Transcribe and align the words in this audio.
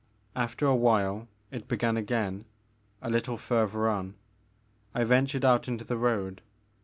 After 0.35 0.65
a 0.65 0.75
while 0.75 1.27
it 1.51 1.67
began 1.67 1.95
again, 1.95 2.45
a 3.03 3.09
little 3.11 3.37
further 3.37 3.87
on. 3.87 4.15
I 4.95 5.03
ven 5.03 5.27
tured 5.27 5.43
out 5.43 5.67
into 5.67 5.85
the 5.85 5.95
road. 5.95 6.41